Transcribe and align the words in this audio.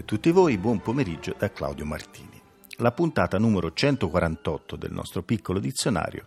E 0.00 0.04
tutti 0.06 0.30
voi, 0.30 0.56
buon 0.56 0.80
pomeriggio 0.80 1.34
da 1.38 1.52
Claudio 1.52 1.84
Martini. 1.84 2.40
La 2.78 2.90
puntata 2.90 3.38
numero 3.38 3.74
148 3.74 4.76
del 4.76 4.92
nostro 4.92 5.22
piccolo 5.22 5.58
dizionario 5.58 6.26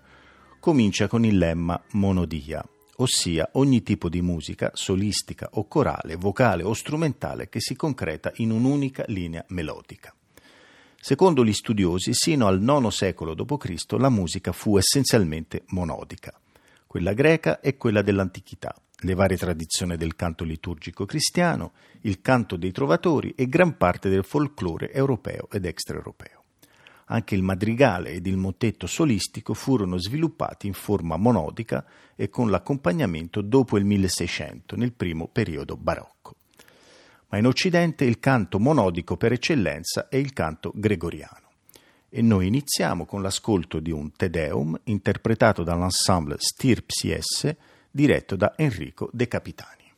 comincia 0.60 1.08
con 1.08 1.26
il 1.26 1.40
lemma 1.40 1.82
monodia, 1.94 2.64
ossia 2.98 3.50
ogni 3.54 3.82
tipo 3.82 4.10
di 4.10 4.22
musica, 4.22 4.70
solistica 4.74 5.50
o 5.54 5.68
corale, 5.68 6.18
vocale 6.18 6.62
o 6.62 6.72
strumentale 6.74 7.50
che 7.50 7.60
si 7.60 7.76
concreta 7.76 8.32
in 8.36 8.52
un'unica 8.52 9.06
linea 9.08 9.44
melodica. 9.48 10.14
Secondo 11.00 11.44
gli 11.44 11.54
studiosi, 11.54 12.14
sino 12.14 12.46
al 12.46 12.62
IX 12.62 12.88
secolo 12.90 13.34
d.C. 13.34 13.94
la 13.94 14.10
musica 14.10 14.52
fu 14.52 14.78
essenzialmente 14.78 15.64
monodica, 15.70 16.32
quella 16.86 17.14
greca 17.14 17.60
e 17.60 17.76
quella 17.76 18.04
dell'antichità, 18.04 18.76
le 19.04 19.14
varie 19.14 19.38
tradizioni 19.38 19.98
del 19.98 20.16
canto 20.16 20.44
liturgico 20.44 21.06
cristiano, 21.06 21.74
il 22.02 22.22
canto 22.22 22.56
dei 22.56 22.72
trovatori 22.72 23.34
e 23.36 23.48
gran 23.48 23.78
parte 23.78 24.10
del 24.10 24.24
folklore 24.24 24.92
europeo 24.92 25.48
ed 25.52 25.66
extraeuropeo. 25.66 26.42
Anche 27.08 27.36
il 27.36 27.44
madrigale 27.44 28.12
ed 28.12 28.26
il 28.28 28.38
mottetto 28.38 28.88
solistico 28.88 29.54
furono 29.54 29.98
sviluppati 29.98 30.68
in 30.68 30.74
forma 30.74 31.18
monodica 31.18 31.86
e 32.16 32.30
con 32.30 32.50
l'accompagnamento 32.50 33.42
dopo 33.42 33.78
il 33.78 33.84
1600, 33.84 34.76
nel 34.78 34.94
primo 34.94 35.28
periodo 35.28 35.76
barocco. 35.76 36.36
Ma 37.30 37.38
in 37.38 37.46
Occidente 37.46 38.06
il 38.06 38.20
canto 38.20 38.58
monodico 38.58 39.18
per 39.18 39.34
eccellenza 39.34 40.08
è 40.08 40.16
il 40.16 40.32
canto 40.34 40.72
gregoriano. 40.74 41.42
E 42.10 42.22
noi 42.22 42.48
iniziamo 42.48 43.06
con 43.06 43.22
l'ascolto 43.22 43.80
di 43.80 43.92
un 43.92 44.12
Te 44.12 44.30
Deum 44.30 44.80
interpretato 44.86 45.64
dall'ensemble 45.64 46.36
Stirpsi 46.38 47.18
S 47.20 47.56
diretto 47.96 48.36
da 48.36 48.54
Enrico 48.58 49.08
De 49.14 49.28
Capitani. 49.28 49.94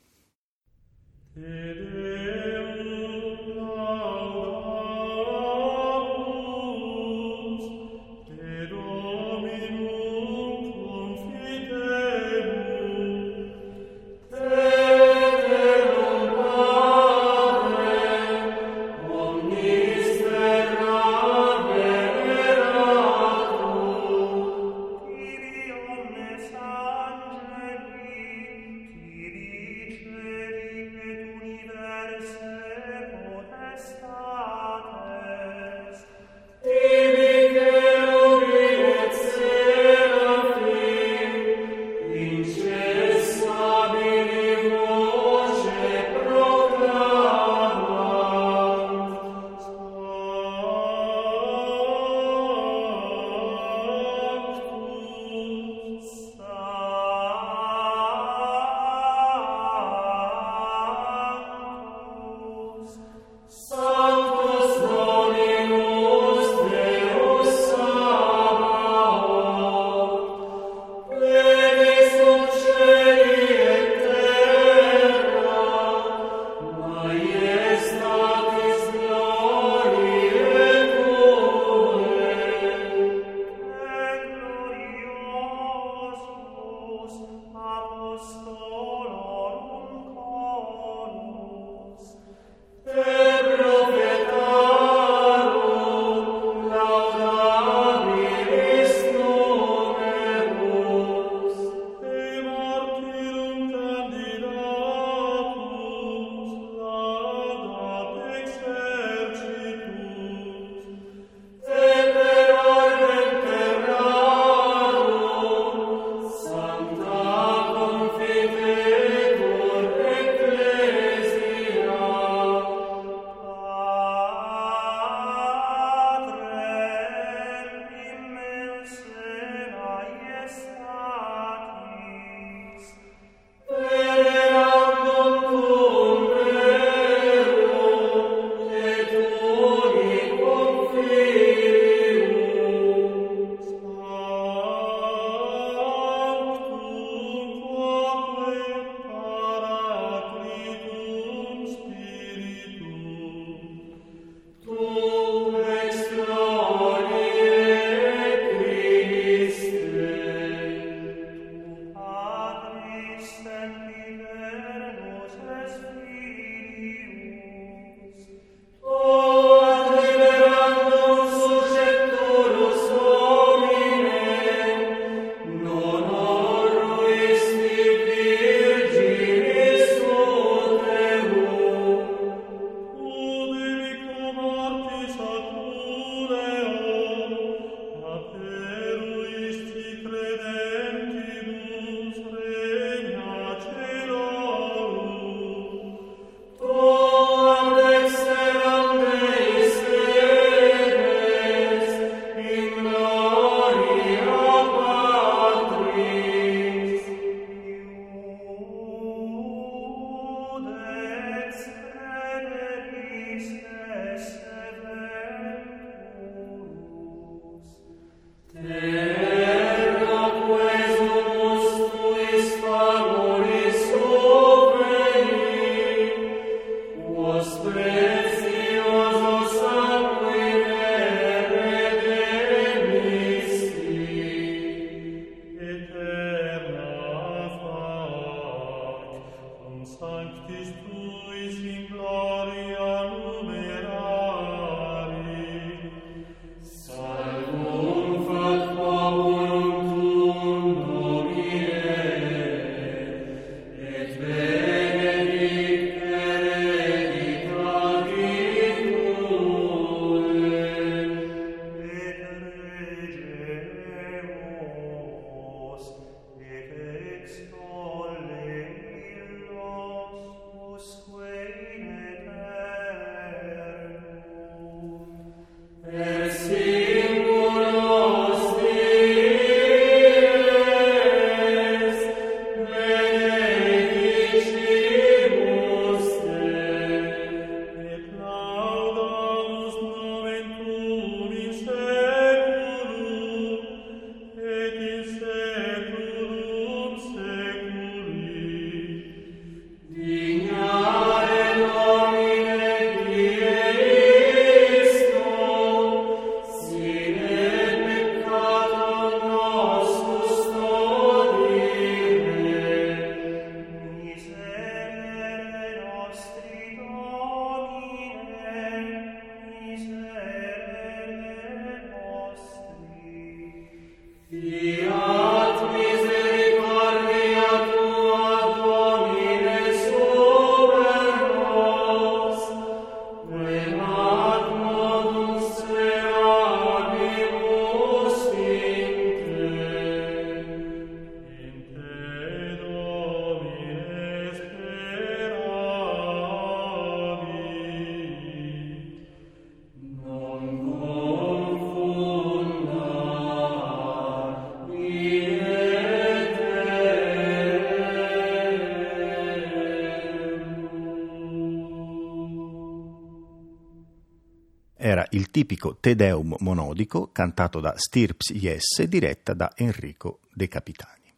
Il 365.15 365.29
tipico 365.31 365.77
Te 365.79 365.95
Deum 365.95 366.35
monodico 366.39 367.09
cantato 367.13 367.61
da 367.61 367.73
Stirps 367.77 368.33
Jesse 368.33 368.89
diretta 368.89 369.33
da 369.33 369.53
Enrico 369.55 370.19
De 370.33 370.49
Capitani. 370.49 371.13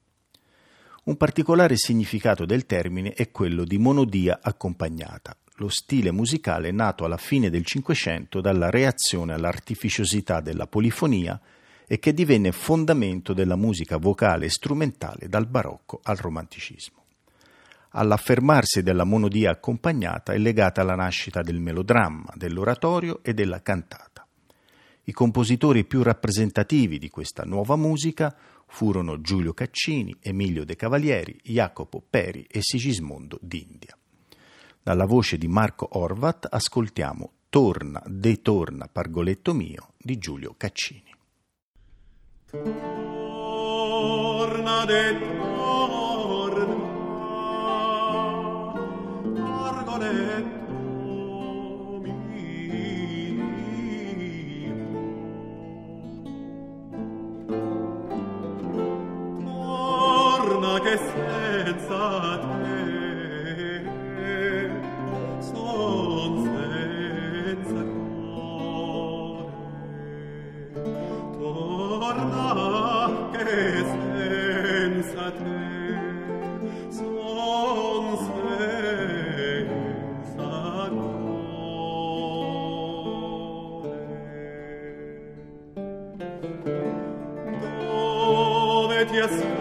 Un 1.06 1.18
particolare 1.18 1.78
significato 1.78 2.46
del 2.46 2.68
termine 2.68 3.14
è 3.14 3.32
quello 3.32 3.64
di 3.64 3.80
monodia 3.80 4.40
accompagnata, 4.40 5.36
lo 5.56 5.70
stile 5.70 6.12
musicale 6.12 6.70
nato 6.72 7.06
alla 7.06 7.18
fine 7.18 7.50
del 7.50 7.66
Cinquecento 7.66 8.40
dalla 8.40 8.70
reazione 8.70 9.34
all'artificiosità 9.34 10.42
della 10.42 10.68
polifonia 10.68 11.42
e 11.88 11.98
che 11.98 12.14
divenne 12.14 12.52
fondamento 12.52 13.34
della 13.34 13.56
musica 13.56 13.98
vocale 13.98 14.46
e 14.46 14.52
strumentale 14.52 15.28
dal 15.28 15.48
barocco 15.48 16.02
al 16.04 16.18
romanticismo 16.18 17.06
all'affermarsi 17.98 18.84
della 18.84 19.04
monodia 19.04 19.50
accompagnata 19.52 20.32
è 20.32 20.38
legata 20.38 20.84
la 20.84 20.94
nascita 20.94 21.42
del 21.42 21.60
melodramma, 21.60 22.32
dell'oratorio 22.36 23.24
e 23.24 23.34
della 23.34 23.62
cantata. 23.64 24.26
I 25.04 25.12
compositori 25.12 25.84
più 25.84 26.04
rappresentativi 26.04 27.00
di 27.00 27.10
questa 27.10 27.44
nuova 27.44 27.76
musica 27.76 28.36
furono 28.68 29.20
Giulio 29.22 29.54
Caccini, 29.54 30.16
Emilio 30.20 30.64
De 30.64 30.76
Cavalieri, 30.76 31.40
Jacopo 31.42 32.04
Peri 32.08 32.46
e 32.50 32.62
Sigismondo 32.62 33.40
d'India. 33.42 33.98
Dalla 34.84 35.06
voce 35.06 35.38
di 35.38 35.48
Marco 35.48 35.88
Orvat 35.98 36.48
ascoltiamo 36.50 37.32
Torna, 37.50 38.04
de 38.06 38.42
torna, 38.42 38.88
pargoletto 38.92 39.54
mio 39.54 39.94
di 39.98 40.18
Giulio 40.18 40.54
Caccini. 40.58 41.16
Torna, 42.52 43.56
de 44.86 45.57
letto 49.98 50.68
mio 52.04 52.58
torna 60.48 60.80
che 60.80 60.98
senza 60.98 62.40
te 62.40 62.66
son 65.40 66.32
senza 66.46 67.82
cuore. 67.94 69.52
Torna 71.38 72.46
che 73.32 73.48
senza 73.76 73.97
Dove 89.18 89.57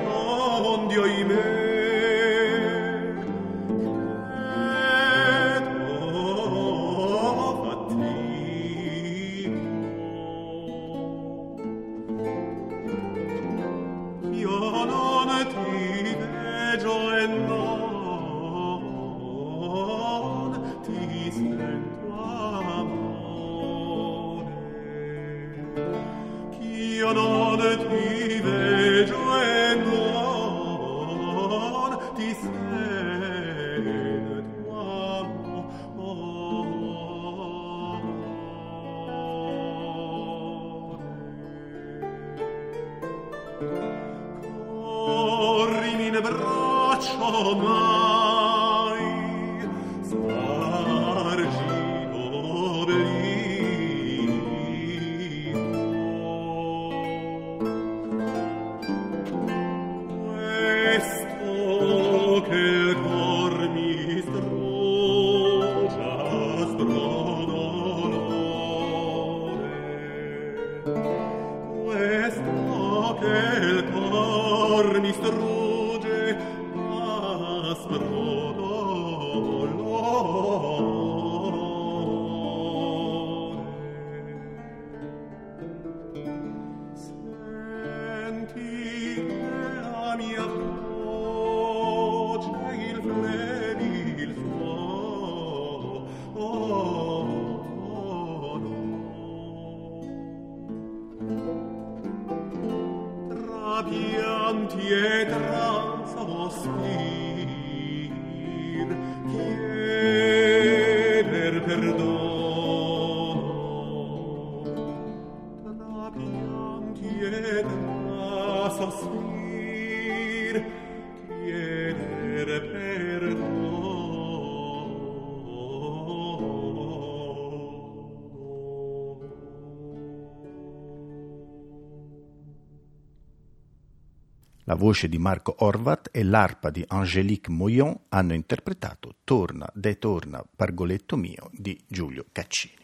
La 134.76 134.82
voce 134.82 135.08
di 135.08 135.16
Marco 135.16 135.54
Orvat 135.60 136.10
e 136.12 136.22
l'arpa 136.22 136.68
di 136.68 136.84
Angélique 136.86 137.50
Moyon 137.50 137.98
hanno 138.10 138.34
interpretato 138.34 139.14
Torna, 139.24 139.66
de 139.72 139.96
torna, 139.98 140.44
pargoletto 140.54 141.16
mio 141.16 141.48
di 141.50 141.82
Giulio 141.86 142.26
Caccini. 142.30 142.82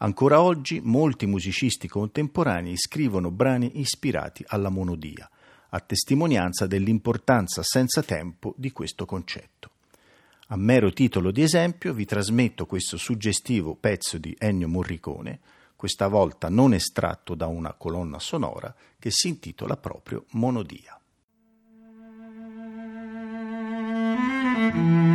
Ancora 0.00 0.42
oggi 0.42 0.82
molti 0.82 1.24
musicisti 1.24 1.88
contemporanei 1.88 2.76
scrivono 2.76 3.30
brani 3.30 3.80
ispirati 3.80 4.44
alla 4.48 4.68
monodia, 4.68 5.30
a 5.70 5.80
testimonianza 5.80 6.66
dell'importanza 6.66 7.62
senza 7.62 8.02
tempo 8.02 8.52
di 8.58 8.70
questo 8.70 9.06
concetto. 9.06 9.70
A 10.48 10.56
mero 10.56 10.92
titolo 10.92 11.30
di 11.30 11.40
esempio 11.40 11.94
vi 11.94 12.04
trasmetto 12.04 12.66
questo 12.66 12.98
suggestivo 12.98 13.74
pezzo 13.74 14.18
di 14.18 14.36
Ennio 14.38 14.68
Morricone, 14.68 15.40
questa 15.74 16.06
volta 16.06 16.50
non 16.50 16.74
estratto 16.74 17.34
da 17.34 17.46
una 17.46 17.72
colonna 17.72 18.18
sonora 18.18 18.74
che 18.98 19.10
si 19.10 19.28
intitola 19.28 19.78
proprio 19.78 20.26
Monodia. 20.32 20.97
Mm-hmm. 24.78 25.07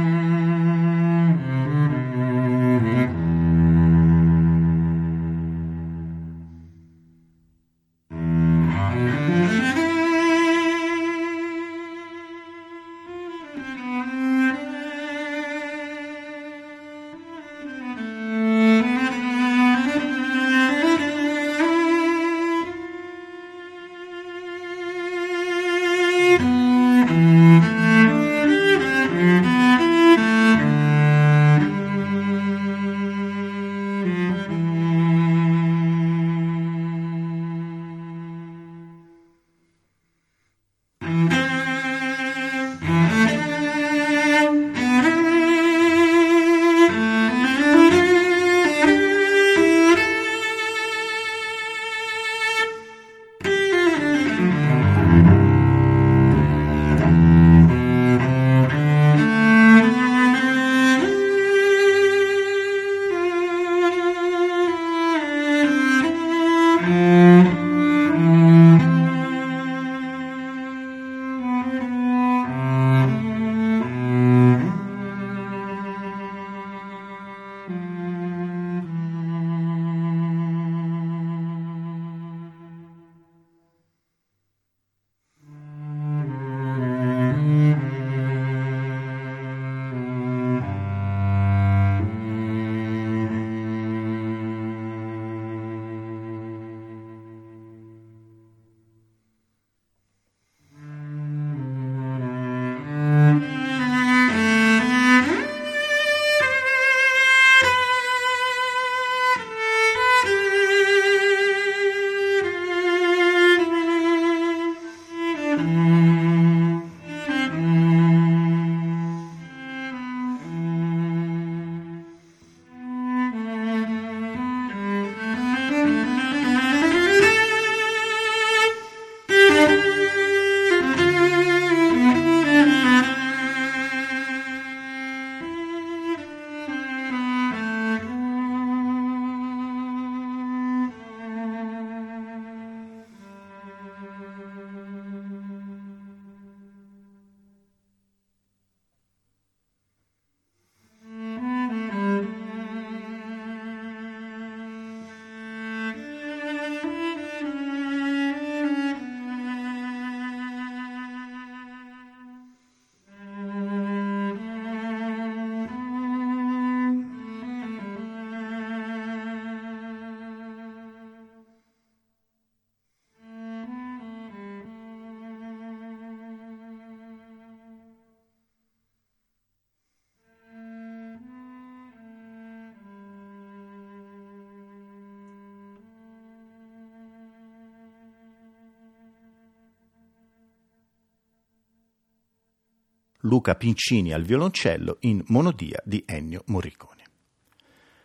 Luca 193.25 193.55
Pincini 193.55 194.11
al 194.11 194.23
violoncello 194.23 194.97
in 195.01 195.23
Monodia 195.27 195.81
di 195.85 196.03
Ennio 196.05 196.43
Morricone. 196.47 197.03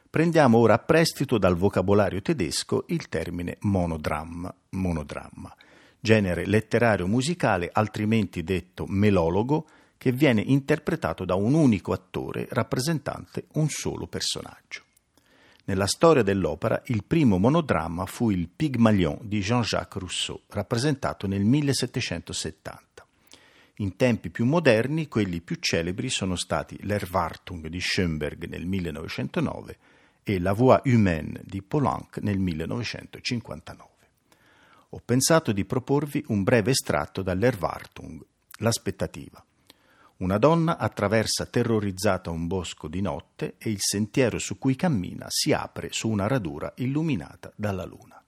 Prendiamo 0.08 0.58
ora 0.58 0.74
a 0.74 0.78
prestito 0.78 1.38
dal 1.38 1.56
vocabolario 1.56 2.22
tedesco 2.22 2.84
il 2.88 3.08
termine 3.08 3.56
monodramma, 3.62 4.54
monodramma, 4.70 5.54
genere 5.98 6.46
letterario 6.46 7.08
musicale 7.08 7.68
altrimenti 7.72 8.44
detto 8.44 8.84
melologo 8.86 9.66
che 9.98 10.12
viene 10.12 10.40
interpretato 10.40 11.24
da 11.24 11.34
un 11.34 11.54
unico 11.54 11.92
attore 11.92 12.46
rappresentante 12.50 13.46
un 13.54 13.68
solo 13.68 14.06
personaggio. 14.06 14.84
Nella 15.64 15.88
storia 15.88 16.22
dell'opera 16.22 16.80
il 16.86 17.02
primo 17.04 17.38
monodramma 17.38 18.06
fu 18.06 18.30
il 18.30 18.48
Pygmalion 18.48 19.18
di 19.22 19.40
Jean-Jacques 19.40 20.00
Rousseau, 20.00 20.40
rappresentato 20.46 21.26
nel 21.26 21.42
1770. 21.42 22.87
In 23.80 23.94
tempi 23.94 24.30
più 24.30 24.44
moderni, 24.44 25.06
quelli 25.06 25.40
più 25.40 25.56
celebri 25.60 26.10
sono 26.10 26.34
stati 26.34 26.76
L'Erwartung 26.80 27.68
di 27.68 27.80
Schoenberg 27.80 28.48
nel 28.48 28.66
1909 28.66 29.78
e 30.24 30.40
La 30.40 30.52
Voix 30.52 30.80
humaine 30.84 31.40
di 31.44 31.62
Poulenc 31.62 32.18
nel 32.18 32.38
1959. 32.40 33.90
ho 34.90 35.00
pensato 35.04 35.52
di 35.52 35.64
proporvi 35.64 36.24
un 36.28 36.42
breve 36.42 36.72
estratto 36.72 37.22
dall'Erwartung, 37.22 38.20
L'aspettativa. 38.60 39.44
Una 40.16 40.38
donna 40.38 40.76
attraversa 40.76 41.46
terrorizzata 41.46 42.30
un 42.30 42.48
bosco 42.48 42.88
di 42.88 43.00
notte 43.00 43.54
e 43.58 43.70
il 43.70 43.78
sentiero 43.78 44.40
su 44.40 44.58
cui 44.58 44.74
cammina 44.74 45.26
si 45.28 45.52
apre 45.52 45.92
su 45.92 46.08
una 46.08 46.26
radura 46.26 46.72
illuminata 46.74 47.52
dalla 47.54 47.84
luna. 47.84 48.20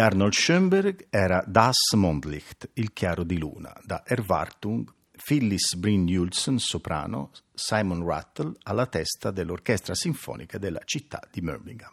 Arnold 0.00 0.32
Schoenberg 0.32 1.08
era 1.10 1.44
Das 1.46 1.92
Mondlicht, 1.94 2.70
il 2.74 2.94
chiaro 2.94 3.22
di 3.22 3.36
luna, 3.36 3.78
da 3.84 4.02
Erwartung, 4.06 4.90
Phyllis 5.22 5.74
Bryn-Julsen, 5.74 6.58
soprano, 6.58 7.32
Simon 7.52 8.02
Rattle 8.02 8.54
alla 8.62 8.86
testa 8.86 9.30
dell'Orchestra 9.30 9.94
Sinfonica 9.94 10.56
della 10.56 10.80
città 10.84 11.20
di 11.30 11.42
Birmingham. 11.42 11.92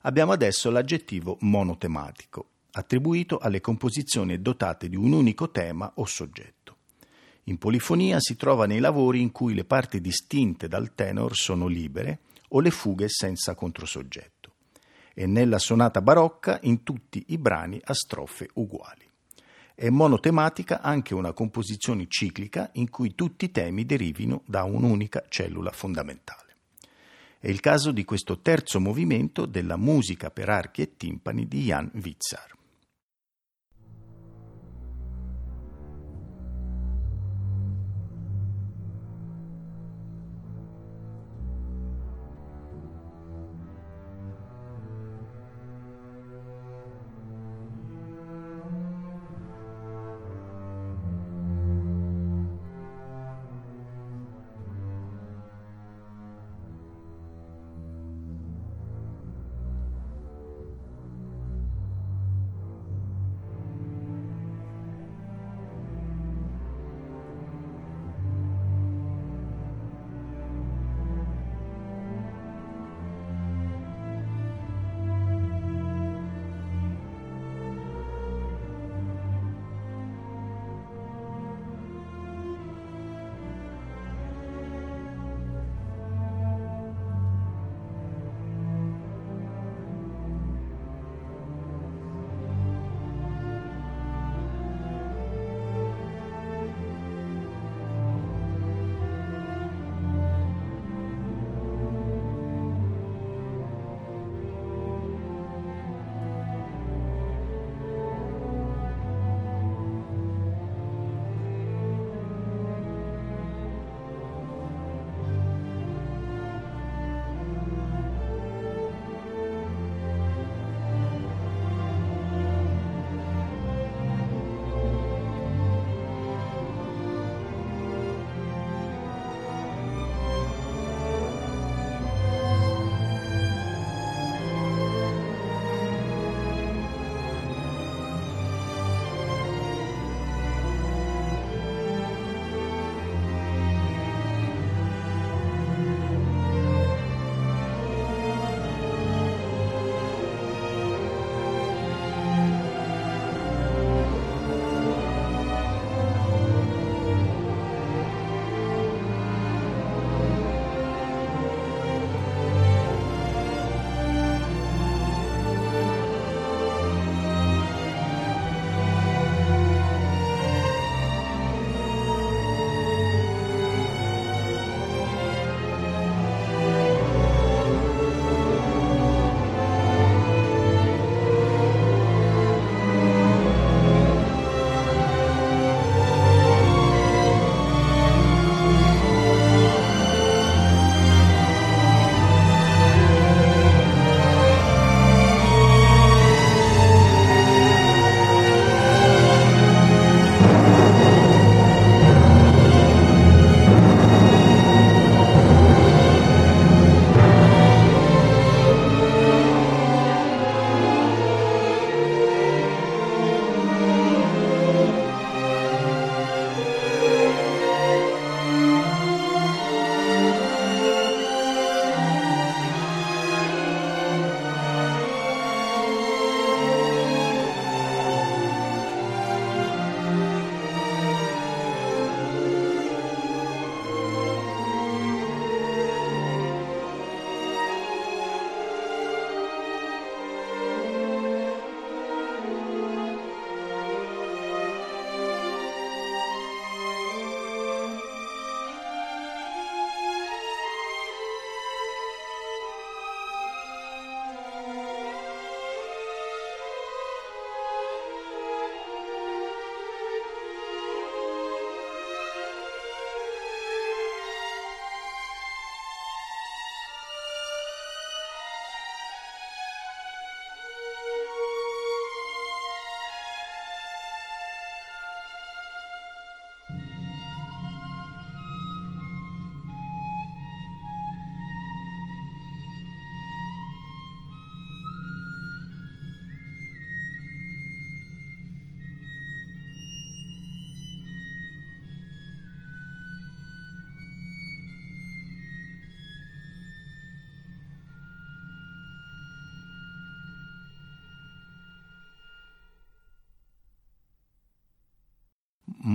Abbiamo 0.00 0.32
adesso 0.32 0.68
l'aggettivo 0.68 1.36
monotematico, 1.42 2.48
attribuito 2.72 3.38
alle 3.38 3.60
composizioni 3.60 4.42
dotate 4.42 4.88
di 4.88 4.96
un 4.96 5.12
unico 5.12 5.52
tema 5.52 5.92
o 5.94 6.04
soggetto. 6.06 6.78
In 7.44 7.58
polifonia 7.58 8.18
si 8.18 8.34
trova 8.34 8.66
nei 8.66 8.80
lavori 8.80 9.20
in 9.20 9.30
cui 9.30 9.54
le 9.54 9.64
parti 9.64 10.00
distinte 10.00 10.66
dal 10.66 10.92
tenor 10.96 11.36
sono 11.36 11.68
libere 11.68 12.22
o 12.48 12.60
le 12.60 12.72
fughe 12.72 13.08
senza 13.08 13.54
controsoggetto 13.54 14.39
e 15.14 15.26
nella 15.26 15.58
sonata 15.58 16.00
barocca 16.00 16.58
in 16.62 16.82
tutti 16.82 17.24
i 17.28 17.38
brani 17.38 17.80
a 17.82 17.94
strofe 17.94 18.48
uguali. 18.54 19.08
È 19.74 19.88
monotematica 19.88 20.80
anche 20.82 21.14
una 21.14 21.32
composizione 21.32 22.06
ciclica 22.08 22.70
in 22.74 22.90
cui 22.90 23.14
tutti 23.14 23.46
i 23.46 23.50
temi 23.50 23.86
derivino 23.86 24.42
da 24.44 24.64
un'unica 24.64 25.24
cellula 25.28 25.70
fondamentale. 25.70 26.56
È 27.38 27.48
il 27.48 27.60
caso 27.60 27.90
di 27.90 28.04
questo 28.04 28.40
terzo 28.40 28.78
movimento 28.80 29.46
della 29.46 29.78
musica 29.78 30.30
per 30.30 30.50
archi 30.50 30.82
e 30.82 30.96
timpani 30.96 31.48
di 31.48 31.62
Jan 31.62 31.90
Witzar. 31.94 32.58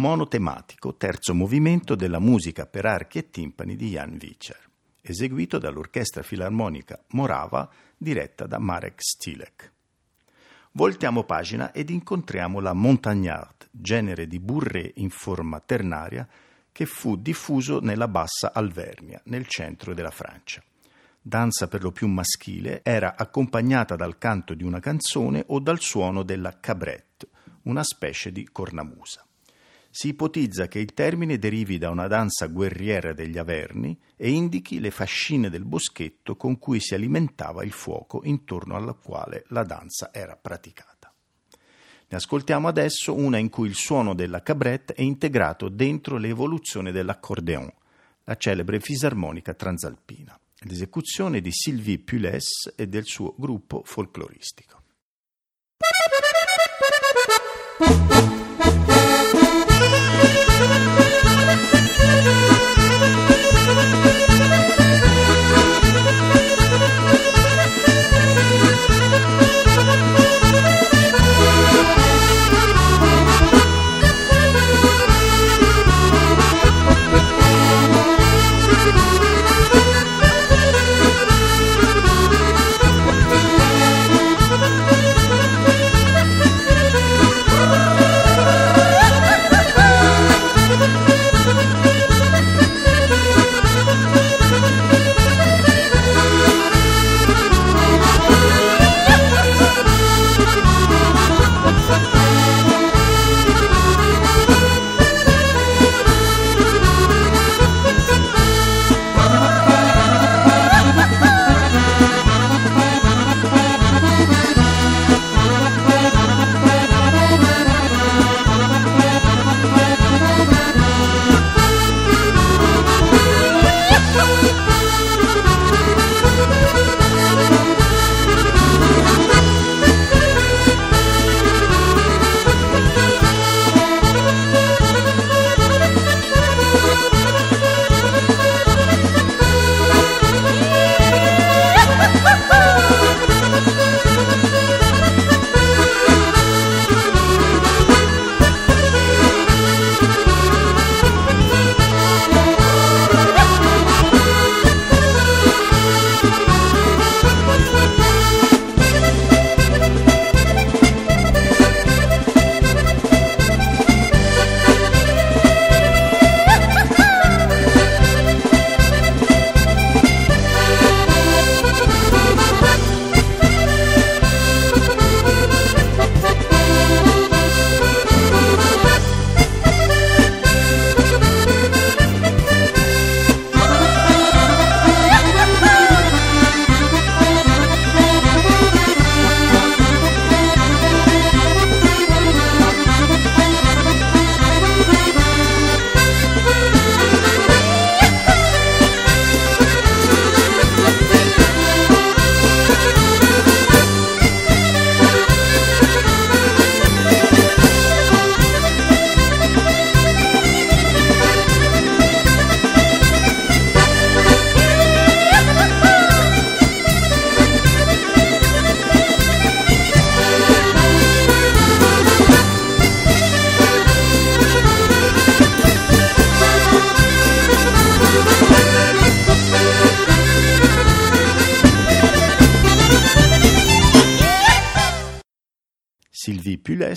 Monotematico 0.05 0.93
terzo 0.97 1.33
movimento 1.33 1.95
della 1.95 2.19
musica 2.19 2.67
per 2.67 2.85
archi 2.85 3.17
e 3.17 3.31
timpani 3.31 3.75
di 3.75 3.89
Jan 3.89 4.17
Vicer, 4.17 4.69
eseguito 5.01 5.57
dall'Orchestra 5.57 6.21
Filarmonica 6.21 7.03
Morava 7.13 7.67
diretta 7.97 8.45
da 8.45 8.59
Marek 8.59 9.01
Stilek. 9.01 9.71
Voltiamo 10.73 11.23
pagina 11.23 11.71
ed 11.71 11.89
incontriamo 11.89 12.59
la 12.59 12.73
montagnarde, 12.73 13.69
genere 13.71 14.27
di 14.27 14.39
burré 14.39 14.91
in 14.97 15.09
forma 15.09 15.59
ternaria 15.59 16.27
che 16.71 16.85
fu 16.85 17.15
diffuso 17.15 17.79
nella 17.79 18.07
bassa 18.07 18.53
Alvernia, 18.53 19.19
nel 19.25 19.47
centro 19.47 19.95
della 19.95 20.11
Francia. 20.11 20.61
Danza 21.19 21.67
per 21.67 21.81
lo 21.81 21.91
più 21.91 22.07
maschile, 22.07 22.81
era 22.83 23.15
accompagnata 23.17 23.95
dal 23.95 24.19
canto 24.19 24.53
di 24.53 24.63
una 24.63 24.79
canzone 24.79 25.43
o 25.47 25.59
dal 25.59 25.79
suono 25.79 26.21
della 26.21 26.59
cabrette, 26.59 27.27
una 27.63 27.81
specie 27.81 28.31
di 28.31 28.47
cornamusa. 28.51 29.24
Si 29.97 30.09
ipotizza 30.09 30.67
che 30.67 30.79
il 30.79 30.93
termine 30.93 31.37
derivi 31.37 31.77
da 31.77 31.89
una 31.89 32.07
danza 32.07 32.47
guerriera 32.47 33.13
degli 33.13 33.37
Averni 33.37 33.97
e 34.17 34.29
indichi 34.29 34.81
le 34.81 34.91
fascine 34.91 35.49
del 35.49 35.63
boschetto 35.63 36.35
con 36.35 36.59
cui 36.59 36.81
si 36.81 36.93
alimentava 36.93 37.63
il 37.63 37.71
fuoco 37.71 38.19
intorno 38.25 38.75
al 38.75 38.99
quale 39.01 39.45
la 39.51 39.63
danza 39.63 40.09
era 40.11 40.35
praticata. 40.35 41.13
Ne 42.09 42.17
ascoltiamo 42.17 42.67
adesso 42.67 43.15
una 43.15 43.37
in 43.37 43.47
cui 43.47 43.69
il 43.69 43.75
suono 43.75 44.13
della 44.13 44.43
cabrette 44.43 44.95
è 44.95 45.01
integrato 45.01 45.69
dentro 45.69 46.17
l'evoluzione 46.17 46.91
dell'accordeon, 46.91 47.71
la 48.25 48.35
celebre 48.35 48.81
fisarmonica 48.81 49.53
transalpina, 49.53 50.37
l'esecuzione 50.63 51.39
di 51.39 51.51
Sylvie 51.53 51.99
Pules 51.99 52.73
e 52.75 52.89
del 52.89 53.05
suo 53.05 53.33
gruppo 53.37 53.81
folcloristico. 53.85 54.83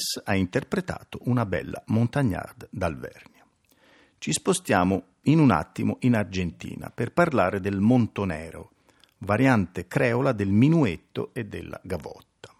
Pules 0.08 0.22
ha 0.24 0.34
interpretato 0.34 1.18
una 1.24 1.44
bella 1.44 1.82
montagnarde 1.86 2.68
d'Alvernia. 2.70 3.44
Ci 4.16 4.32
spostiamo 4.32 5.02
in 5.22 5.38
un 5.38 5.50
attimo 5.50 5.98
in 6.00 6.16
Argentina 6.16 6.90
per 6.90 7.12
parlare 7.12 7.60
del 7.60 7.78
montonero, 7.78 8.70
variante 9.18 9.86
creola 9.86 10.32
del 10.32 10.48
minuetto 10.48 11.30
e 11.34 11.44
della 11.44 11.78
gavotta. 11.82 12.54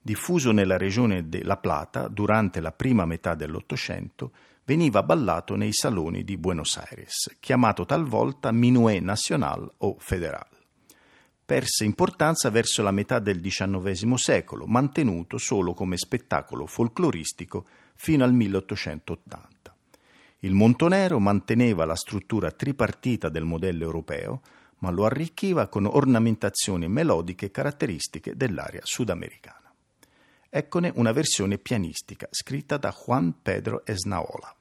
Diffuso 0.00 0.50
nella 0.50 0.76
regione 0.76 1.28
de 1.28 1.44
La 1.44 1.56
Plata 1.56 2.08
durante 2.08 2.60
la 2.60 2.72
prima 2.72 3.06
metà 3.06 3.34
dell'Ottocento, 3.34 4.32
veniva 4.64 5.02
ballato 5.02 5.54
nei 5.54 5.72
saloni 5.72 6.24
di 6.24 6.36
Buenos 6.36 6.76
Aires, 6.76 7.36
chiamato 7.38 7.84
talvolta 7.84 8.50
minuet 8.50 9.00
national 9.02 9.70
o 9.78 9.96
federal 9.98 10.61
perse 11.52 11.84
importanza 11.84 12.48
verso 12.48 12.80
la 12.80 12.92
metà 12.92 13.18
del 13.18 13.42
XIX 13.42 14.14
secolo, 14.14 14.64
mantenuto 14.64 15.36
solo 15.36 15.74
come 15.74 15.98
spettacolo 15.98 16.64
folcloristico 16.64 17.66
fino 17.94 18.24
al 18.24 18.32
1880. 18.32 19.76
Il 20.38 20.54
Montonero 20.54 21.18
manteneva 21.18 21.84
la 21.84 21.94
struttura 21.94 22.52
tripartita 22.52 23.28
del 23.28 23.44
modello 23.44 23.84
europeo, 23.84 24.40
ma 24.78 24.88
lo 24.88 25.04
arricchiva 25.04 25.68
con 25.68 25.84
ornamentazioni 25.84 26.88
melodiche 26.88 27.50
caratteristiche 27.50 28.34
dell'area 28.34 28.80
sudamericana. 28.84 29.70
Eccone 30.48 30.90
una 30.94 31.12
versione 31.12 31.58
pianistica 31.58 32.28
scritta 32.30 32.78
da 32.78 32.96
Juan 32.98 33.42
Pedro 33.42 33.84
Esnaola. 33.84 34.56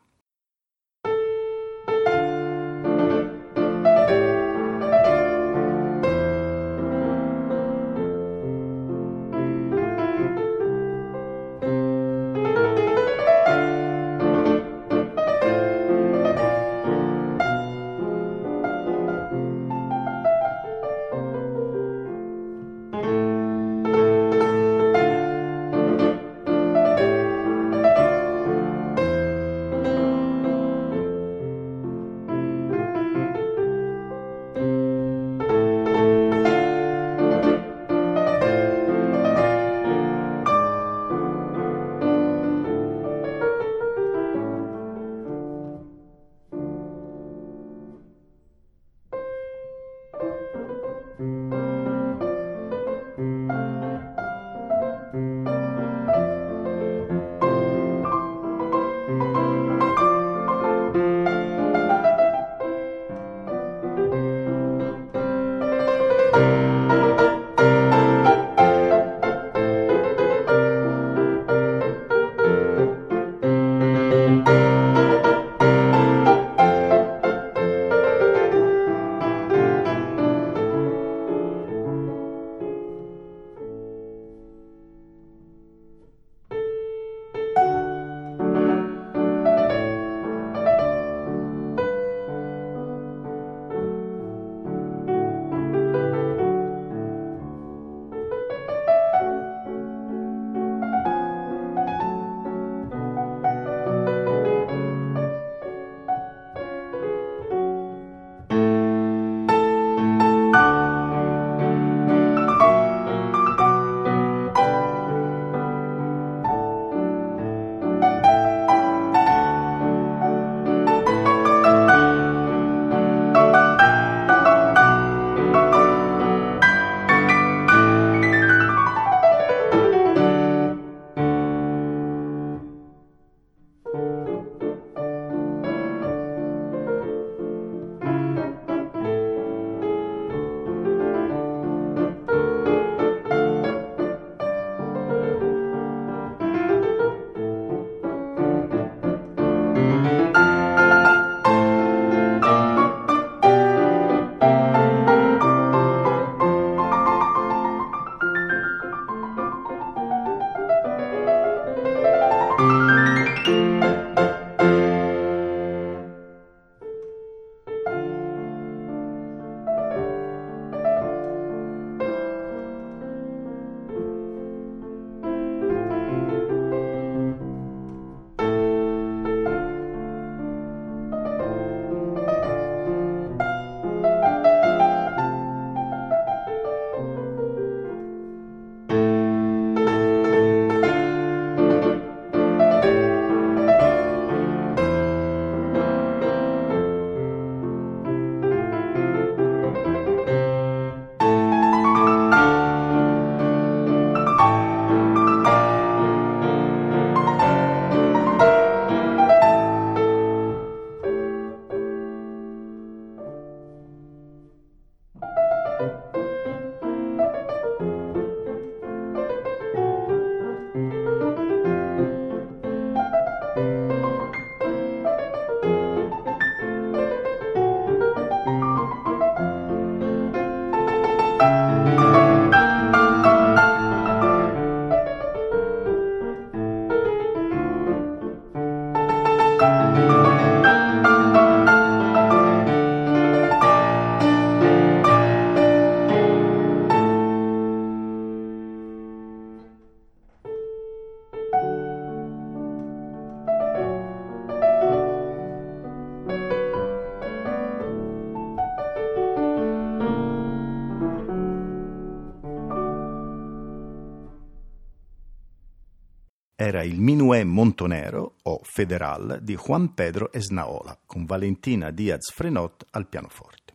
Era 266.61 266.83
il 266.83 266.99
Minuet 266.99 267.43
Montonero 267.43 268.35
o 268.43 268.59
Federal 268.61 269.39
di 269.41 269.55
Juan 269.55 269.95
Pedro 269.95 270.31
Esnaola 270.31 270.95
con 271.07 271.25
Valentina 271.25 271.89
Diaz 271.89 272.31
Frenot 272.31 272.85
al 272.91 273.07
pianoforte. 273.07 273.73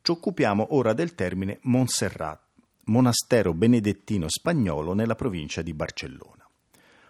Ci 0.00 0.10
occupiamo 0.10 0.68
ora 0.70 0.94
del 0.94 1.14
termine 1.14 1.58
Montserrat, 1.64 2.40
monastero 2.84 3.52
benedettino 3.52 4.26
spagnolo 4.26 4.94
nella 4.94 5.16
provincia 5.16 5.60
di 5.60 5.74
Barcellona. 5.74 6.48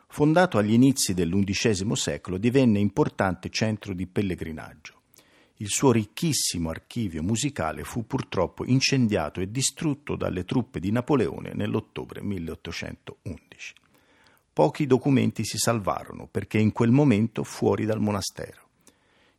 Fondato 0.09 0.59
agli 0.59 0.73
inizi 0.73 1.15
dell'undicesimo 1.15 1.95
secolo, 1.95 2.37
divenne 2.37 2.81
importante 2.81 3.51
centro 3.51 3.95
di 3.95 4.09
pellegrinaggio. 4.09 4.95
Il 5.59 5.69
suo 5.69 5.93
ricchissimo 5.93 6.71
archivio 6.71 7.23
musicale 7.23 7.85
fu 7.85 8.05
purtroppo 8.05 8.65
incendiato 8.65 9.41
e 9.41 9.49
distrutto 9.49 10.17
dalle 10.17 10.45
truppe 10.45 10.81
di 10.81 10.91
Napoleone 10.91 11.53
nell'ottobre 11.55 12.21
1811. 12.21 13.85
Pochi 14.57 14.87
documenti 14.87 15.45
si 15.45 15.59
salvarono 15.59 16.29
perché 16.29 16.57
in 16.57 16.73
quel 16.73 16.91
momento 16.91 17.45
fuori 17.45 17.85
dal 17.85 18.01
monastero. 18.01 18.71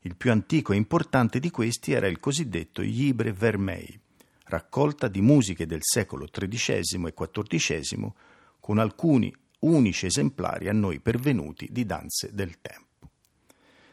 Il 0.01 0.15
più 0.15 0.29
antico 0.29 0.73
e 0.73 0.75
importante 0.75 1.39
di 1.39 1.49
questi 1.49 1.91
era 1.91 2.05
il 2.05 2.19
cosiddetto 2.19 2.83
Libre 2.83 3.33
Vermei, 3.33 3.99
raccolta 4.43 5.07
di 5.07 5.21
musiche 5.21 5.65
del 5.65 5.79
secolo 5.81 6.27
XIII 6.27 7.07
e 7.07 7.13
XIV 7.15 8.11
con 8.59 8.77
alcuni 8.77 9.35
unici 9.61 10.05
esemplari 10.05 10.69
a 10.69 10.73
noi 10.73 10.99
pervenuti 10.99 11.67
di 11.71 11.83
danze 11.83 12.29
del 12.31 12.61
tempo. 12.61 13.09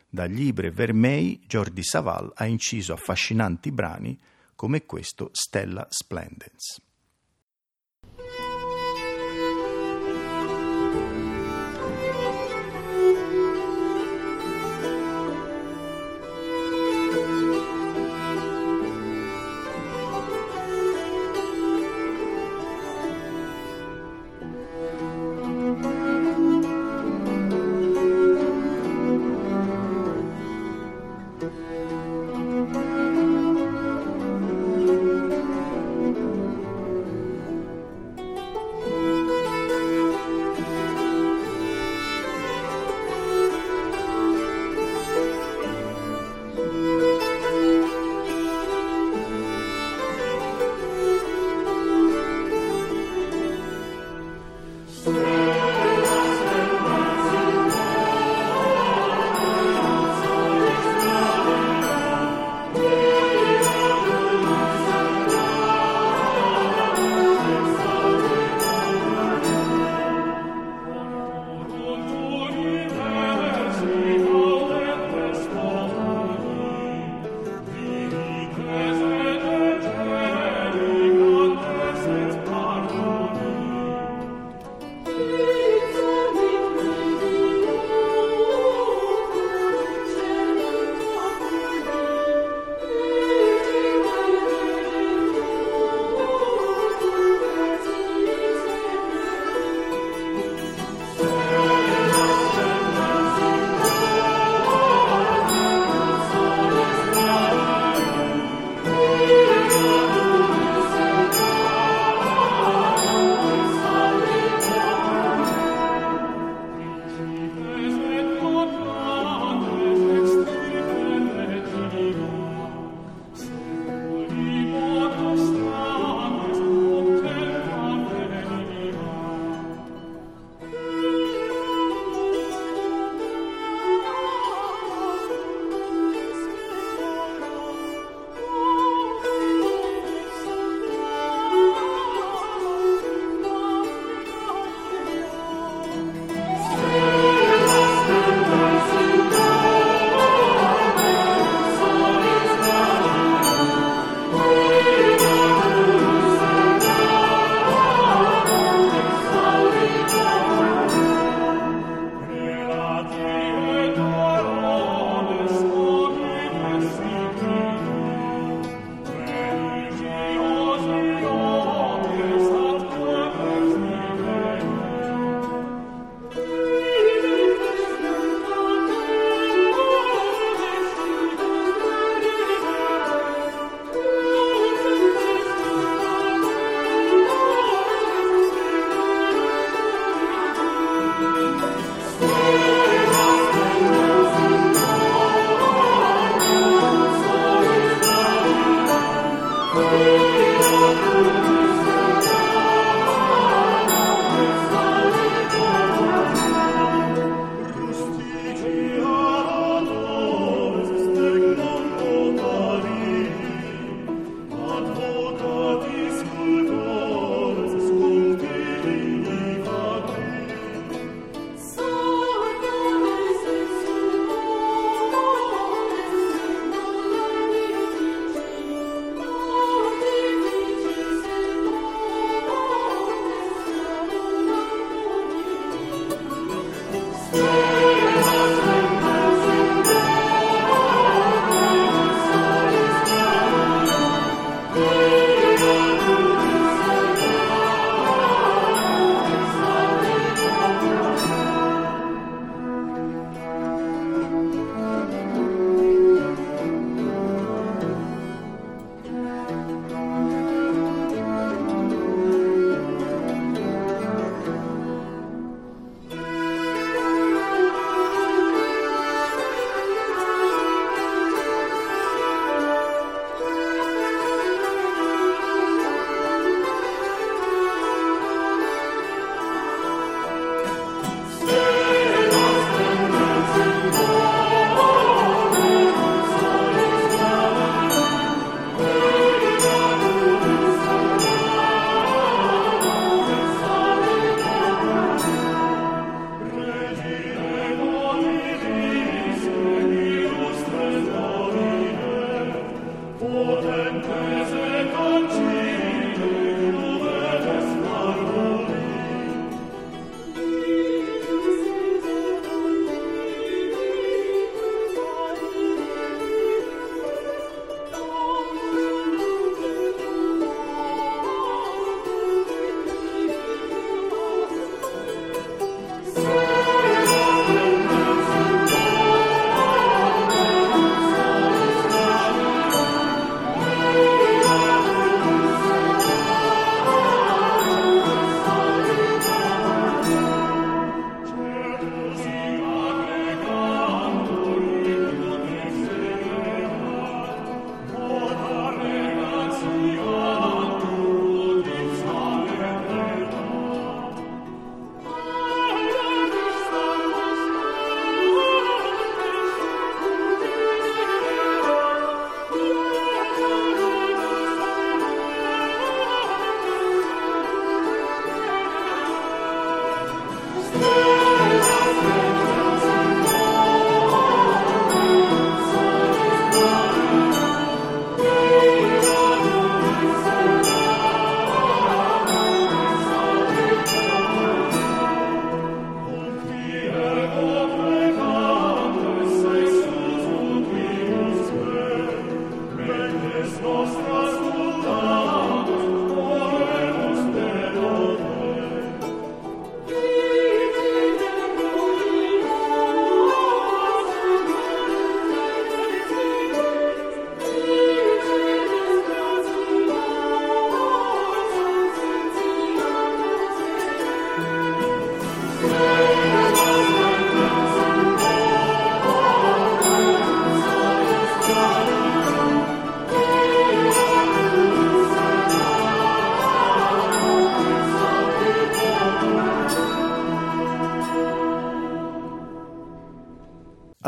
Da 0.07 0.27
Libre 0.27 0.73
Vermei 0.73 1.41
Jordi 1.47 1.83
Saval 1.83 2.33
ha 2.35 2.45
inciso 2.45 2.93
affascinanti 2.93 3.73
brani 3.73 4.21
come 4.55 4.85
questo 4.85 5.31
Stella 5.33 5.87
Splendens. 5.89 6.83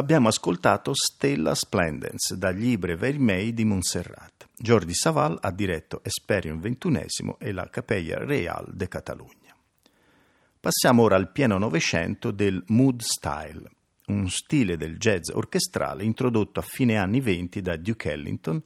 Abbiamo 0.07 0.29
ascoltato 0.29 0.93
Stella 0.95 1.57
Splendens 1.57 2.35
dagli 2.35 2.69
Ibre 2.69 2.95
Vermei 2.95 3.53
di 3.53 3.65
Montserrat. 3.65 4.47
Jordi 4.57 4.95
Saval 4.95 5.37
ha 5.41 5.51
diretto 5.51 6.01
Esperion 6.05 6.61
XXI 6.61 7.35
e 7.41 7.51
la 7.51 7.69
Capella 7.69 8.25
Real 8.25 8.71
de 8.73 8.87
Catalogna. 8.87 9.53
Passiamo 10.61 11.03
ora 11.03 11.17
al 11.17 11.33
pieno 11.33 11.59
Novecento 11.59 12.31
del 12.31 12.63
Mood 12.69 13.01
Style, 13.01 13.69
un 14.07 14.31
stile 14.31 14.77
del 14.77 14.97
jazz 14.97 15.29
orchestrale 15.31 16.05
introdotto 16.05 16.61
a 16.61 16.65
fine 16.65 16.97
anni 16.97 17.21
venti 17.21 17.61
da 17.61 17.77
Duke 17.77 18.13
Ellington 18.13 18.63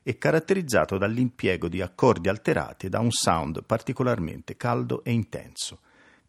e 0.00 0.16
caratterizzato 0.16 0.96
dall'impiego 0.96 1.66
di 1.66 1.82
accordi 1.82 2.28
alterati 2.28 2.86
e 2.86 2.88
da 2.88 3.00
un 3.00 3.10
sound 3.10 3.64
particolarmente 3.64 4.56
caldo 4.56 5.02
e 5.02 5.10
intenso 5.10 5.80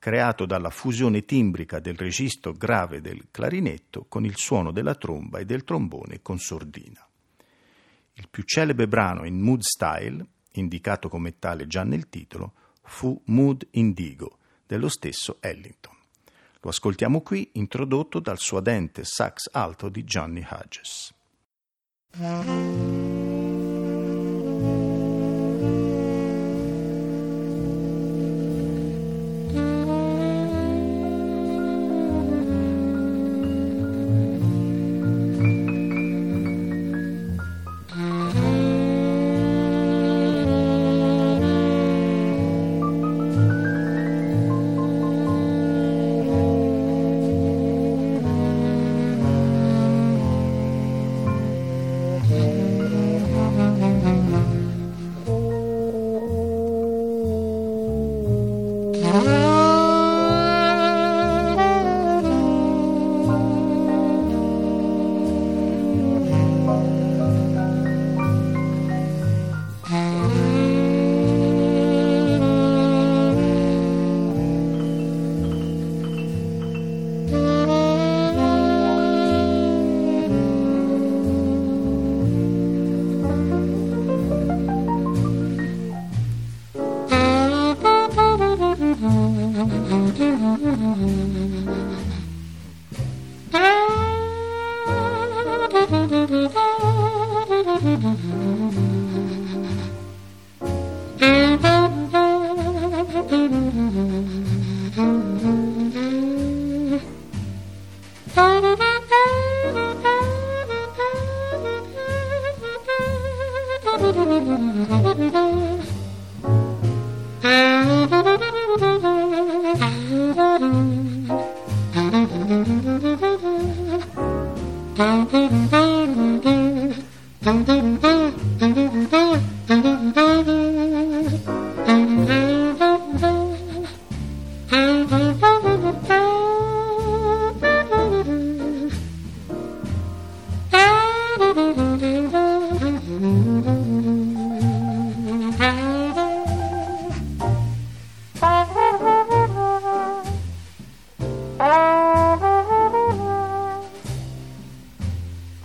creato 0.06 0.46
dalla 0.46 0.70
fusione 0.70 1.26
timbrica 1.26 1.80
del 1.80 1.98
registro 1.98 2.54
grave 2.54 3.02
del 3.02 3.30
clarinetto 3.32 4.06
con 4.08 4.24
il 4.24 4.36
suono 4.36 4.70
della 4.70 4.94
tromba 4.94 5.40
e 5.40 5.46
del 5.46 5.64
trombone 5.64 6.22
con 6.22 6.38
sordina. 6.38 7.04
Il 8.14 8.30
più 8.30 8.44
celebre 8.44 8.88
brano 8.88 9.26
in 9.26 9.40
mood 9.40 9.62
style, 9.62 10.24
indicato 10.52 11.10
come 11.10 11.40
tale 11.40 11.66
già 11.66 11.82
nel 11.82 12.08
titolo, 12.08 12.54
fu 12.84 13.20
Mood 13.26 13.68
Indigo 13.72 14.38
dello 14.68 14.90
stesso 14.90 15.38
Ellington. 15.40 15.96
Lo 16.60 16.70
ascoltiamo 16.70 17.22
qui 17.22 17.50
introdotto 17.54 18.20
dal 18.20 18.38
suadente 18.38 19.04
sax 19.06 19.50
alto 19.52 19.90
di 19.90 20.04
Johnny 20.04 20.46
Hodges. 20.48 21.16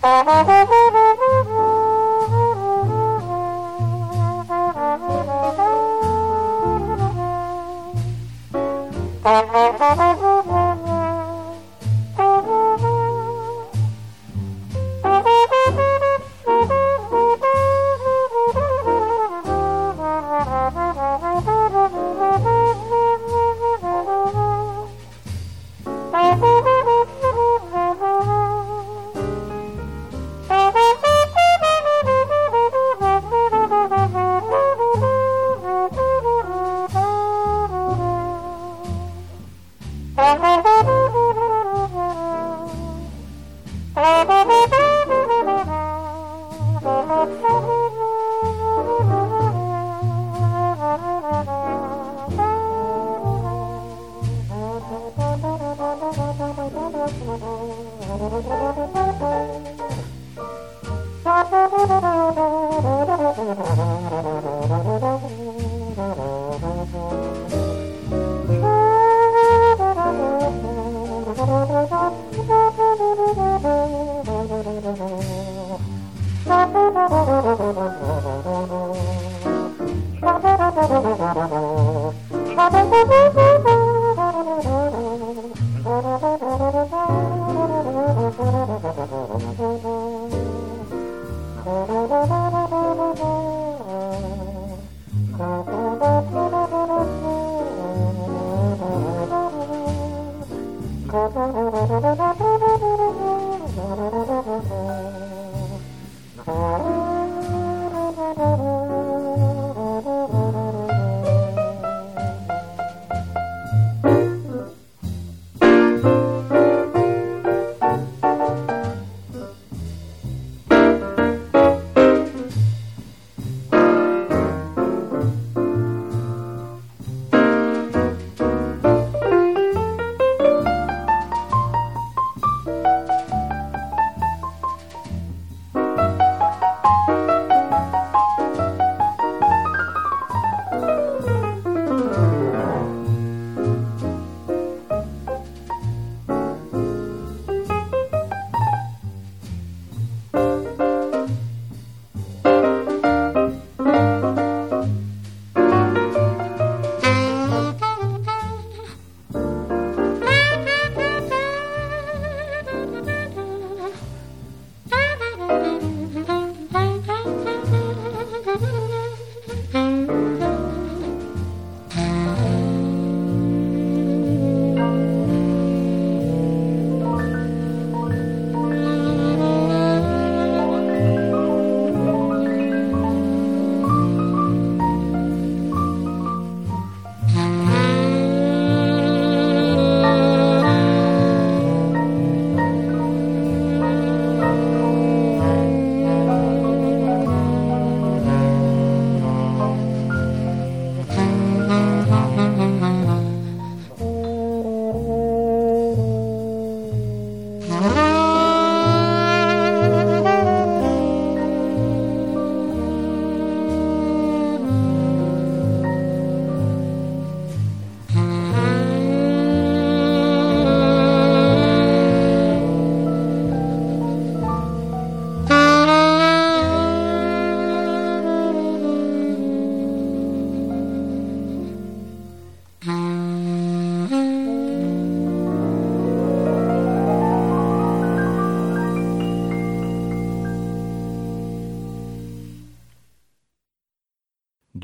Ha 0.03 0.23
ha 0.27 0.43
ha! 0.49 0.80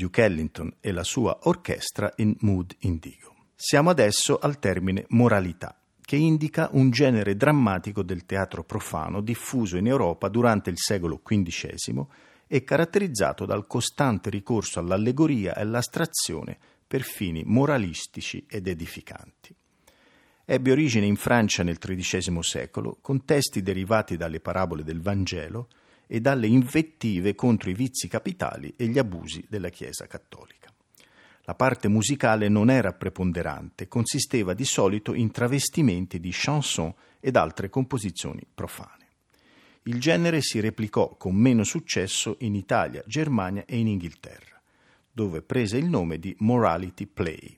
Duke 0.08 0.24
Ellington 0.24 0.72
e 0.80 0.90
la 0.90 1.04
sua 1.04 1.38
orchestra 1.42 2.10
in 2.16 2.34
Mood 2.40 2.74
Indigo. 2.80 3.34
Siamo 3.54 3.90
adesso 3.90 4.38
al 4.38 4.58
termine 4.58 5.04
moralità, 5.08 5.78
che 6.00 6.16
indica 6.16 6.70
un 6.72 6.90
genere 6.90 7.36
drammatico 7.36 8.02
del 8.02 8.24
teatro 8.24 8.64
profano 8.64 9.20
diffuso 9.20 9.76
in 9.76 9.86
Europa 9.86 10.28
durante 10.28 10.70
il 10.70 10.78
secolo 10.78 11.20
XV 11.22 12.06
e 12.46 12.64
caratterizzato 12.64 13.44
dal 13.44 13.66
costante 13.66 14.30
ricorso 14.30 14.78
all'allegoria 14.78 15.54
e 15.54 15.60
all'astrazione 15.60 16.56
per 16.86 17.02
fini 17.02 17.42
moralistici 17.44 18.46
ed 18.48 18.66
edificanti. 18.66 19.54
Ebbe 20.46 20.70
origine 20.70 21.04
in 21.04 21.16
Francia 21.16 21.62
nel 21.62 21.76
XIII 21.78 22.42
secolo, 22.42 22.96
con 23.02 23.26
testi 23.26 23.60
derivati 23.60 24.16
dalle 24.16 24.40
parabole 24.40 24.84
del 24.84 25.02
Vangelo 25.02 25.68
e 26.08 26.20
dalle 26.20 26.48
invettive 26.48 27.36
contro 27.36 27.70
i 27.70 27.74
vizi 27.74 28.08
capitali 28.08 28.74
e 28.76 28.88
gli 28.88 28.98
abusi 28.98 29.44
della 29.48 29.68
Chiesa 29.68 30.08
cattolica. 30.08 30.72
La 31.42 31.54
parte 31.54 31.88
musicale 31.88 32.48
non 32.48 32.68
era 32.68 32.92
preponderante, 32.92 33.88
consisteva 33.88 34.52
di 34.52 34.64
solito 34.64 35.14
in 35.14 35.30
travestimenti 35.30 36.18
di 36.18 36.30
chanson 36.32 36.92
ed 37.20 37.36
altre 37.36 37.70
composizioni 37.70 38.44
profane. 38.52 39.06
Il 39.84 40.00
genere 40.00 40.42
si 40.42 40.60
replicò 40.60 41.16
con 41.16 41.34
meno 41.34 41.64
successo 41.64 42.36
in 42.40 42.54
Italia, 42.54 43.02
Germania 43.06 43.64
e 43.64 43.78
in 43.78 43.86
Inghilterra, 43.86 44.60
dove 45.10 45.40
prese 45.40 45.78
il 45.78 45.86
nome 45.86 46.18
di 46.18 46.34
Morality 46.40 47.06
Play. 47.06 47.56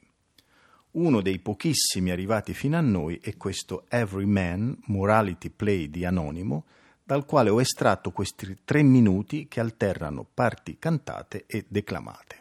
Uno 0.92 1.20
dei 1.20 1.40
pochissimi 1.40 2.10
arrivati 2.10 2.54
fino 2.54 2.76
a 2.76 2.80
noi 2.80 3.18
è 3.20 3.36
questo 3.36 3.86
Every 3.88 4.26
Man 4.26 4.76
Morality 4.86 5.50
Play 5.50 5.90
di 5.90 6.04
Anonimo, 6.04 6.66
dal 7.10 7.24
quale 7.24 7.50
ho 7.50 7.60
estratto 7.60 8.12
questi 8.12 8.58
tre 8.64 8.84
minuti 8.84 9.48
che 9.48 9.58
alternano 9.58 10.24
parti 10.32 10.76
cantate 10.78 11.42
e 11.48 11.64
declamate. 11.66 12.38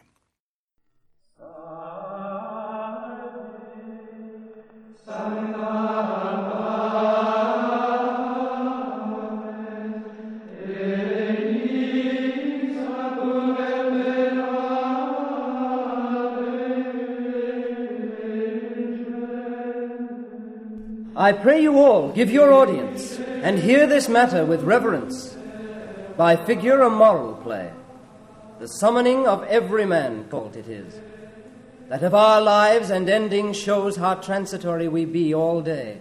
I 21.16 21.34
pray 21.34 21.60
you 21.60 21.76
all, 21.76 22.12
give 22.12 22.32
your 22.32 22.50
audience 22.50 23.19
and 23.42 23.58
hear 23.58 23.86
this 23.86 24.08
matter 24.08 24.44
with 24.44 24.62
reverence. 24.62 25.36
By 26.16 26.36
figure 26.36 26.82
a 26.82 26.90
moral 26.90 27.34
play, 27.34 27.72
the 28.58 28.68
summoning 28.68 29.26
of 29.26 29.42
every 29.44 29.86
man 29.86 30.24
called 30.28 30.56
it 30.56 30.68
is, 30.68 31.00
that 31.88 32.02
of 32.02 32.14
our 32.14 32.40
lives 32.40 32.90
and 32.90 33.08
ending 33.08 33.52
shows 33.52 33.96
how 33.96 34.14
transitory 34.14 34.86
we 34.86 35.04
be 35.06 35.34
all 35.34 35.62
day. 35.62 35.98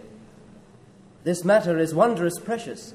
This 1.23 1.45
matter 1.45 1.77
is 1.77 1.93
wondrous 1.93 2.37
precious, 2.39 2.93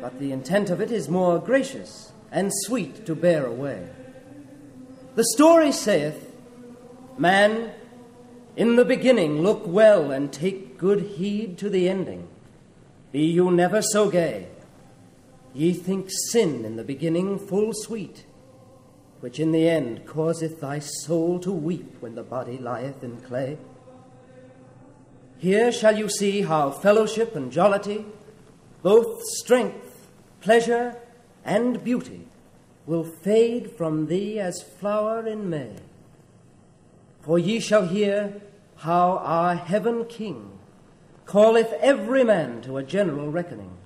but 0.00 0.18
the 0.18 0.32
intent 0.32 0.70
of 0.70 0.80
it 0.80 0.90
is 0.90 1.08
more 1.08 1.38
gracious 1.38 2.12
and 2.30 2.50
sweet 2.52 3.06
to 3.06 3.14
bear 3.14 3.46
away. 3.46 3.88
The 5.14 5.24
story 5.24 5.72
saith, 5.72 6.32
Man, 7.16 7.72
in 8.56 8.76
the 8.76 8.84
beginning 8.84 9.42
look 9.42 9.62
well 9.66 10.10
and 10.10 10.32
take 10.32 10.78
good 10.78 11.00
heed 11.00 11.58
to 11.58 11.70
the 11.70 11.88
ending. 11.88 12.28
Be 13.10 13.24
you 13.24 13.50
never 13.50 13.80
so 13.80 14.10
gay. 14.10 14.48
Ye 15.54 15.72
think 15.72 16.10
sin 16.30 16.64
in 16.64 16.76
the 16.76 16.84
beginning 16.84 17.38
full 17.38 17.72
sweet, 17.72 18.26
which 19.20 19.40
in 19.40 19.50
the 19.52 19.68
end 19.68 20.06
causeth 20.06 20.60
thy 20.60 20.78
soul 20.78 21.38
to 21.40 21.50
weep 21.50 21.96
when 22.00 22.14
the 22.14 22.22
body 22.22 22.58
lieth 22.58 23.02
in 23.02 23.16
clay. 23.22 23.58
Here 25.38 25.72
shall 25.72 25.96
you 25.96 26.08
see 26.08 26.42
how 26.42 26.70
fellowship 26.70 27.34
and 27.34 27.50
jollity, 27.50 28.04
both 28.82 29.22
strength, 29.22 30.10
pleasure, 30.40 30.96
and 31.44 31.82
beauty, 31.82 32.26
will 32.86 33.04
fade 33.04 33.70
from 33.72 34.06
thee 34.06 34.38
as 34.38 34.62
flower 34.62 35.26
in 35.26 35.48
May. 35.48 35.76
For 37.20 37.38
ye 37.38 37.60
shall 37.60 37.86
hear 37.86 38.40
how 38.76 39.18
our 39.18 39.54
heaven 39.54 40.04
King 40.04 40.57
calleth 41.28 41.72
every 41.80 42.24
man 42.24 42.62
to 42.62 42.78
a 42.78 42.82
general 42.82 43.30
reckoning. 43.30 43.76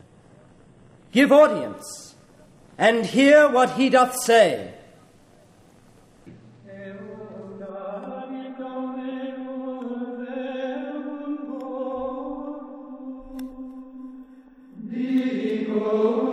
Give 1.10 1.30
audience, 1.30 2.14
and 2.78 3.04
hear 3.04 3.48
what 3.48 3.72
he 3.72 3.90
doth 3.90 4.16
say. 4.16 4.74
era 15.84 16.31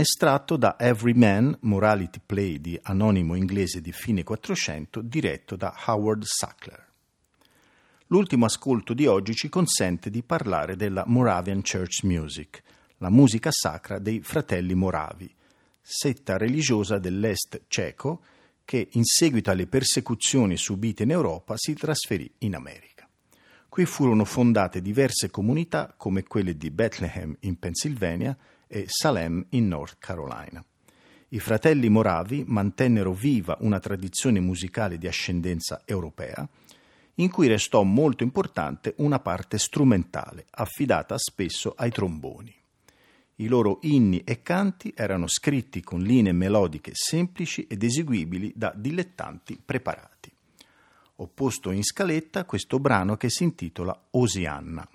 estratto 0.00 0.56
da 0.56 0.76
Every 0.78 1.12
Man, 1.12 1.56
morality 1.60 2.20
play 2.24 2.60
di 2.60 2.78
anonimo 2.82 3.34
inglese 3.34 3.80
di 3.80 3.92
fine 3.92 4.22
400, 4.22 5.02
diretto 5.02 5.56
da 5.56 5.74
Howard 5.86 6.24
Sackler. 6.24 6.86
L'ultimo 8.06 8.46
ascolto 8.46 8.94
di 8.94 9.06
oggi 9.06 9.34
ci 9.34 9.48
consente 9.48 10.10
di 10.10 10.22
parlare 10.22 10.74
della 10.74 11.04
Moravian 11.06 11.60
Church 11.62 12.02
Music, 12.04 12.62
la 12.98 13.10
musica 13.10 13.50
sacra 13.52 13.98
dei 13.98 14.20
fratelli 14.22 14.74
moravi, 14.74 15.32
setta 15.80 16.36
religiosa 16.36 16.98
dell'est 16.98 17.62
ceco 17.68 18.22
che 18.64 18.88
in 18.92 19.04
seguito 19.04 19.50
alle 19.50 19.66
persecuzioni 19.66 20.56
subite 20.56 21.02
in 21.02 21.10
Europa 21.10 21.54
si 21.56 21.74
trasferì 21.74 22.30
in 22.38 22.54
America. 22.54 23.08
Qui 23.68 23.84
furono 23.84 24.24
fondate 24.24 24.80
diverse 24.80 25.30
comunità 25.30 25.94
come 25.96 26.24
quelle 26.24 26.56
di 26.56 26.70
Bethlehem 26.70 27.36
in 27.40 27.58
Pennsylvania 27.58 28.36
e 28.72 28.84
Salem 28.86 29.44
in 29.50 29.66
North 29.66 29.96
Carolina. 29.98 30.64
I 31.30 31.40
fratelli 31.40 31.88
Moravi 31.88 32.44
mantennero 32.46 33.12
viva 33.12 33.56
una 33.60 33.80
tradizione 33.80 34.38
musicale 34.38 34.96
di 34.96 35.08
ascendenza 35.08 35.82
europea, 35.84 36.48
in 37.16 37.30
cui 37.30 37.48
restò 37.48 37.82
molto 37.82 38.22
importante 38.22 38.94
una 38.98 39.18
parte 39.18 39.58
strumentale, 39.58 40.46
affidata 40.50 41.18
spesso 41.18 41.74
ai 41.76 41.90
tromboni. 41.90 42.54
I 43.36 43.48
loro 43.48 43.78
inni 43.82 44.22
e 44.22 44.42
canti 44.42 44.92
erano 44.94 45.26
scritti 45.26 45.80
con 45.82 46.00
linee 46.00 46.32
melodiche 46.32 46.92
semplici 46.94 47.66
ed 47.66 47.82
eseguibili 47.82 48.52
da 48.54 48.72
dilettanti 48.76 49.60
preparati. 49.62 50.30
Ho 51.16 51.26
posto 51.26 51.70
in 51.70 51.82
scaletta 51.82 52.44
questo 52.44 52.78
brano 52.78 53.16
che 53.16 53.30
si 53.30 53.42
intitola 53.42 53.98
Osianna. 54.10 54.88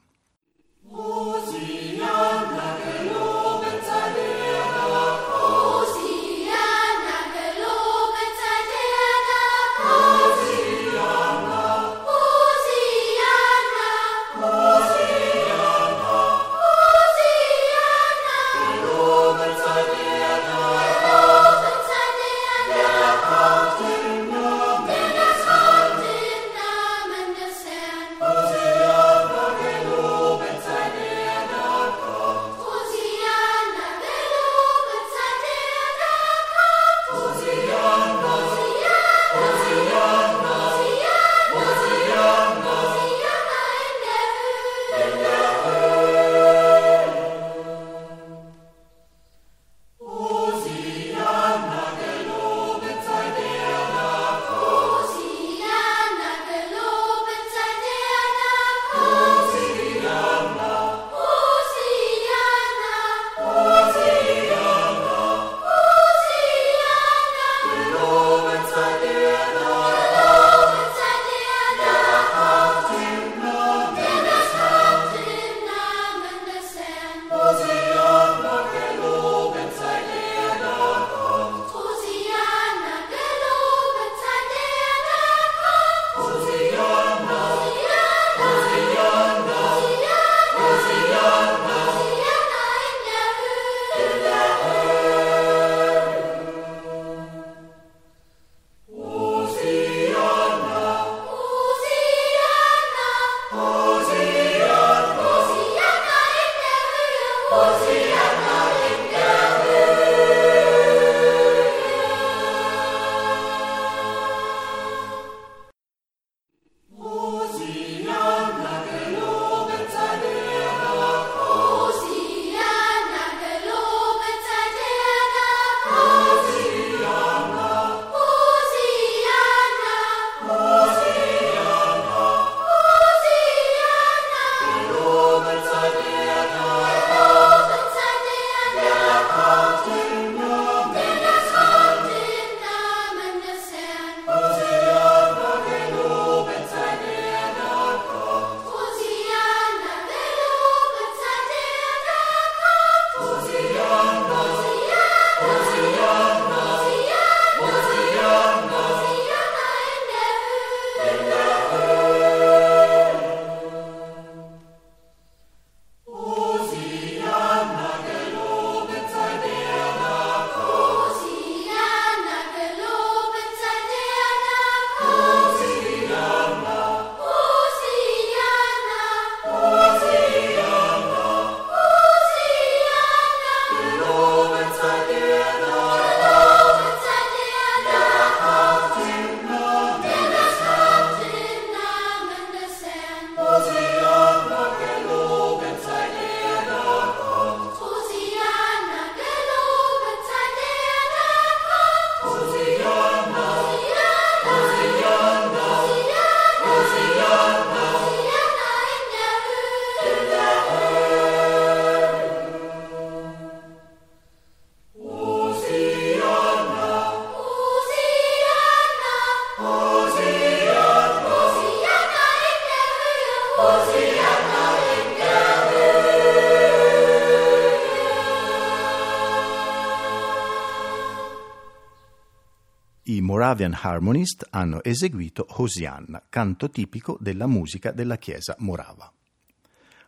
I 233.15 233.21
Moravian 233.21 233.77
Harmonist 233.81 234.45
hanno 234.49 234.83
eseguito 234.83 235.45
Hosianna, 235.47 236.21
canto 236.27 236.69
tipico 236.69 237.17
della 237.21 237.47
musica 237.47 237.91
della 237.91 238.17
Chiesa 238.17 238.55
morava. 238.59 239.09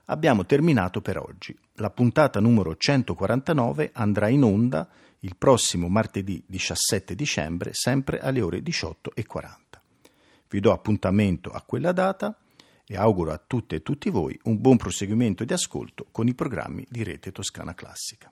Abbiamo 0.06 0.46
terminato 0.46 1.00
per 1.00 1.18
oggi. 1.18 1.58
La 1.76 1.90
puntata 1.90 2.42
numero 2.42 2.76
149 2.76 3.92
andrà 3.94 4.28
in 4.28 4.44
onda 4.44 4.90
il 5.20 5.36
prossimo 5.38 5.88
martedì 5.88 6.44
17 6.46 7.16
dicembre, 7.16 7.72
sempre 7.74 8.20
alle 8.20 8.42
ore 8.42 8.60
18.40. 8.60 9.56
Vi 10.50 10.60
do 10.60 10.74
appuntamento 10.74 11.50
a 11.50 11.62
quella 11.62 11.94
data 11.94 12.38
e 12.86 12.98
auguro 12.98 13.32
a 13.32 13.42
tutte 13.46 13.78
e 13.78 13.82
tutti 13.82 14.10
voi 14.10 14.38
un 14.44 14.60
buon 14.60 14.76
proseguimento 14.76 15.46
di 15.46 15.54
ascolto 15.54 16.08
con 16.12 16.28
i 16.28 16.34
programmi 16.34 16.86
di 16.90 17.04
Rete 17.04 17.32
Toscana 17.32 17.74
Classica. 17.74 18.32